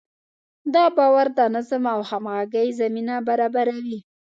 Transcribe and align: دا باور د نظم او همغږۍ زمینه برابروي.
دا 0.73 0.85
باور 0.97 1.27
د 1.37 1.39
نظم 1.55 1.83
او 1.93 1.99
همغږۍ 2.09 2.67
زمینه 2.79 3.15
برابروي. 3.27 3.97